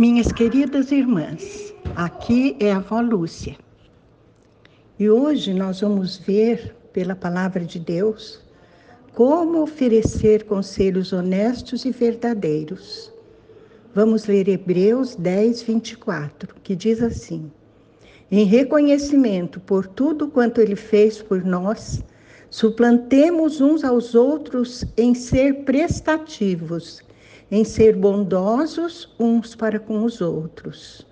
[0.00, 3.54] Minhas queridas irmãs, aqui é a avó Lúcia.
[4.98, 8.40] E hoje nós vamos ver, pela palavra de Deus,
[9.12, 13.12] como oferecer conselhos honestos e verdadeiros.
[13.94, 17.52] Vamos ler Hebreus 10, 24, que diz assim:
[18.30, 22.02] Em reconhecimento por tudo quanto ele fez por nós,
[22.48, 27.02] suplantemos uns aos outros em ser prestativos
[27.50, 31.04] em ser bondosos uns para com os outros.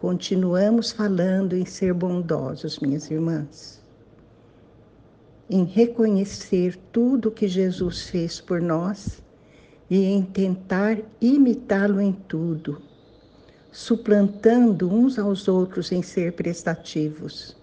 [0.00, 3.84] Continuamos falando em ser bondosos, minhas irmãs,
[5.50, 9.22] em reconhecer tudo que Jesus fez por nós
[9.90, 12.80] e em tentar imitá-lo em tudo,
[13.70, 17.54] suplantando uns aos outros em ser prestativos.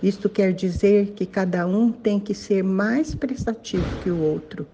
[0.00, 4.68] Isto quer dizer que cada um tem que ser mais prestativo que o outro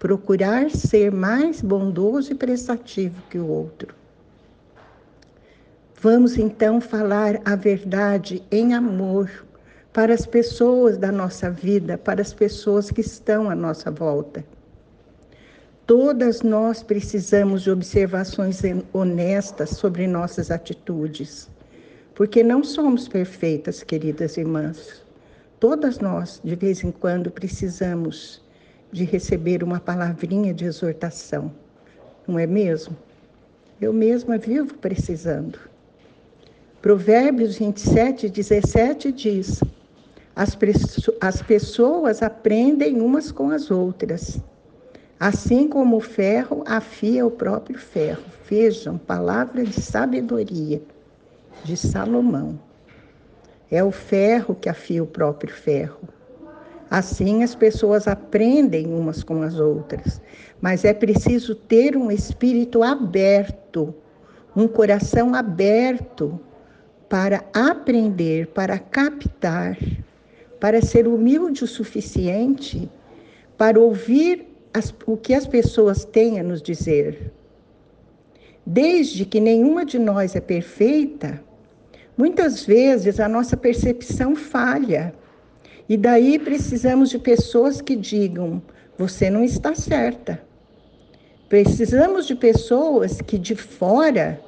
[0.00, 3.94] procurar ser mais bondoso e prestativo que o outro.
[6.00, 9.30] Vamos então falar a verdade em amor
[9.92, 14.42] para as pessoas da nossa vida, para as pessoas que estão à nossa volta.
[15.86, 18.62] Todas nós precisamos de observações
[18.94, 21.50] honestas sobre nossas atitudes,
[22.14, 25.04] porque não somos perfeitas, queridas irmãs.
[25.58, 28.40] Todas nós, de vez em quando, precisamos
[28.92, 31.52] de receber uma palavrinha de exortação,
[32.26, 32.96] não é mesmo?
[33.80, 35.58] Eu mesma vivo precisando.
[36.82, 39.60] Provérbios 27, 17 diz:
[40.34, 40.56] as,
[41.20, 44.38] as pessoas aprendem umas com as outras,
[45.18, 48.22] assim como o ferro afia o próprio ferro.
[48.48, 50.82] Vejam, palavra de sabedoria
[51.62, 52.58] de Salomão.
[53.70, 56.00] É o ferro que afia o próprio ferro.
[56.90, 60.20] Assim as pessoas aprendem umas com as outras,
[60.60, 63.94] mas é preciso ter um espírito aberto,
[64.56, 66.38] um coração aberto
[67.08, 69.78] para aprender, para captar,
[70.58, 72.90] para ser humilde o suficiente
[73.60, 77.30] para ouvir as, o que as pessoas têm a nos dizer.
[78.64, 81.44] Desde que nenhuma de nós é perfeita,
[82.16, 85.12] muitas vezes a nossa percepção falha
[85.90, 88.62] e daí precisamos de pessoas que digam:
[88.96, 90.40] você não está certa.
[91.48, 94.40] Precisamos de pessoas que de fora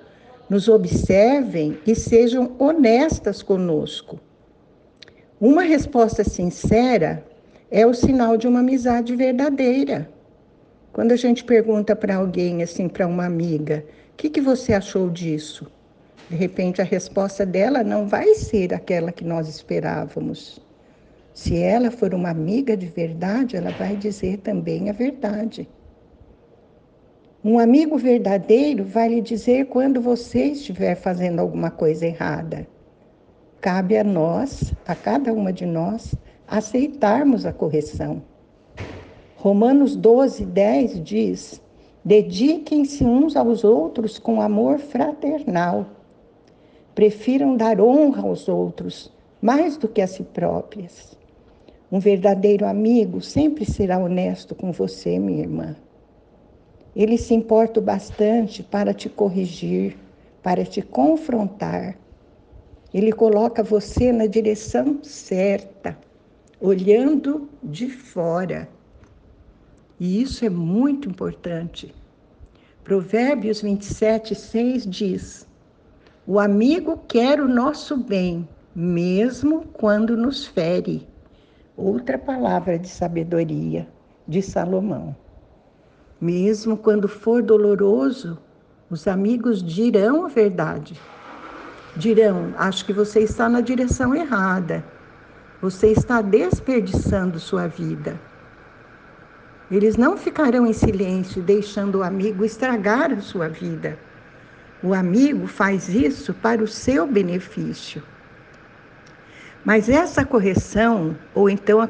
[0.48, 4.20] nos observem e sejam honestas conosco.
[5.40, 7.24] Uma resposta sincera
[7.72, 10.08] é o sinal de uma amizade verdadeira.
[10.92, 15.10] Quando a gente pergunta para alguém, assim, para uma amiga, o que, que você achou
[15.10, 15.66] disso?
[16.30, 20.62] De repente, a resposta dela não vai ser aquela que nós esperávamos.
[21.34, 25.68] Se ela for uma amiga de verdade, ela vai dizer também a verdade.
[27.42, 32.68] Um amigo verdadeiro vai lhe dizer quando você estiver fazendo alguma coisa errada.
[33.60, 36.14] Cabe a nós, a cada uma de nós,
[36.46, 38.22] aceitarmos a correção.
[39.36, 41.62] Romanos 12, 10 diz:
[42.04, 45.86] Dediquem-se uns aos outros com amor fraternal.
[46.94, 49.10] Prefiram dar honra aos outros
[49.40, 51.21] mais do que a si próprias.
[51.92, 55.76] Um verdadeiro amigo sempre será honesto com você, minha irmã.
[56.96, 59.98] Ele se importa bastante para te corrigir,
[60.42, 61.98] para te confrontar.
[62.94, 65.98] Ele coloca você na direção certa,
[66.58, 68.66] olhando de fora.
[70.00, 71.94] E isso é muito importante.
[72.82, 75.46] Provérbios 27, 6 diz:
[76.26, 81.11] O amigo quer o nosso bem, mesmo quando nos fere
[81.76, 83.88] outra palavra de sabedoria
[84.26, 85.16] de Salomão.
[86.20, 88.38] Mesmo quando for doloroso,
[88.88, 91.00] os amigos dirão a verdade.
[91.96, 94.84] Dirão: Acho que você está na direção errada.
[95.60, 98.18] Você está desperdiçando sua vida.
[99.70, 103.98] Eles não ficarão em silêncio, deixando o amigo estragar a sua vida.
[104.82, 108.02] O amigo faz isso para o seu benefício.
[109.64, 111.88] Mas essa correção, ou então a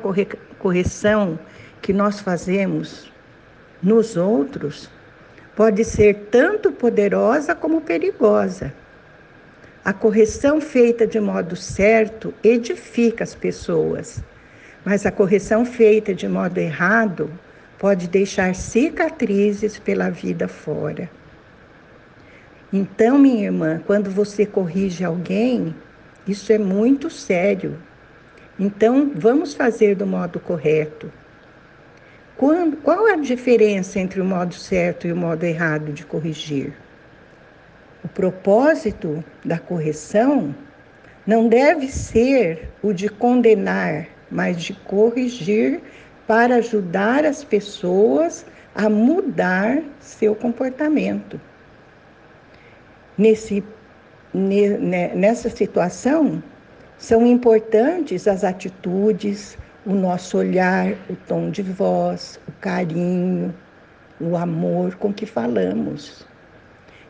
[0.58, 1.38] correção
[1.80, 3.10] que nós fazemos
[3.82, 4.90] nos outros,
[5.56, 8.72] pode ser tanto poderosa como perigosa.
[9.84, 14.22] A correção feita de modo certo edifica as pessoas,
[14.84, 17.30] mas a correção feita de modo errado
[17.78, 21.10] pode deixar cicatrizes pela vida fora.
[22.72, 25.75] Então, minha irmã, quando você corrige alguém,
[26.26, 27.78] isso é muito sério.
[28.58, 31.10] Então, vamos fazer do modo correto.
[32.36, 36.72] Quando, qual a diferença entre o modo certo e o modo errado de corrigir?
[38.04, 40.54] O propósito da correção
[41.26, 45.80] não deve ser o de condenar, mas de corrigir
[46.26, 48.44] para ajudar as pessoas
[48.75, 51.40] a mudar seu comportamento.
[53.16, 53.62] Nesse,
[54.34, 56.43] nessa situação,
[56.96, 63.55] são importantes as atitudes, o nosso olhar, o tom de voz, o carinho,
[64.20, 66.26] o amor com que falamos.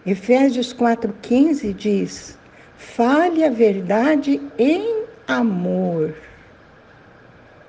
[0.06, 2.38] Efésios 4,15 diz:
[2.76, 6.14] fale a verdade em amor.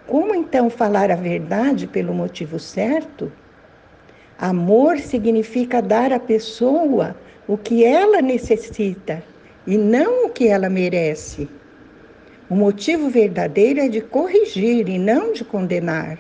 [0.07, 3.31] Como então falar a verdade pelo motivo certo?
[4.39, 7.15] Amor significa dar à pessoa
[7.47, 9.23] o que ela necessita
[9.65, 11.47] e não o que ela merece.
[12.49, 16.17] O motivo verdadeiro é de corrigir e não de condenar.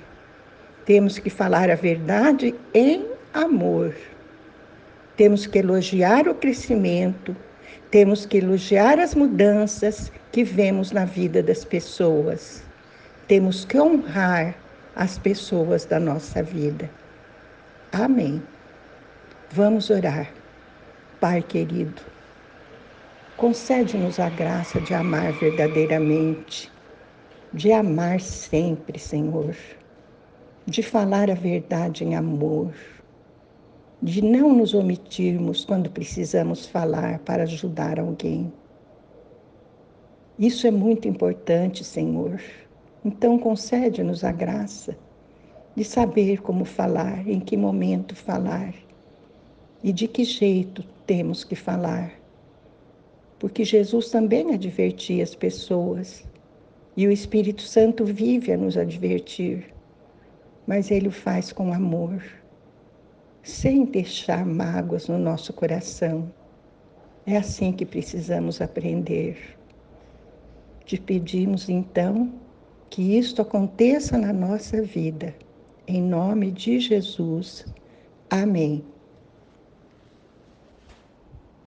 [0.85, 3.93] Temos que falar a verdade em amor.
[5.15, 7.35] Temos que elogiar o crescimento,
[7.91, 12.63] temos que elogiar as mudanças que vemos na vida das pessoas.
[13.27, 14.55] Temos que honrar
[14.95, 16.89] as pessoas da nossa vida.
[17.91, 18.41] Amém.
[19.51, 20.31] Vamos orar.
[21.19, 22.01] Pai querido,
[23.43, 26.71] concede-nos a graça de amar verdadeiramente,
[27.53, 29.53] de amar sempre, Senhor,
[30.65, 32.73] de falar a verdade em amor,
[34.01, 38.49] de não nos omitirmos quando precisamos falar para ajudar alguém.
[40.39, 42.39] Isso é muito importante, Senhor.
[43.03, 44.97] Então, concede-nos a graça
[45.75, 48.73] de saber como falar, em que momento falar
[49.83, 52.22] e de que jeito temos que falar.
[53.43, 56.23] Porque Jesus também advertia as pessoas
[56.95, 59.65] e o Espírito Santo vive a nos advertir,
[60.65, 62.23] mas ele o faz com amor,
[63.41, 66.31] sem deixar mágoas no nosso coração.
[67.25, 69.37] É assim que precisamos aprender.
[70.85, 72.33] Te pedimos então
[72.89, 75.35] que isto aconteça na nossa vida
[75.85, 77.65] em nome de Jesus.
[78.29, 78.92] Amém.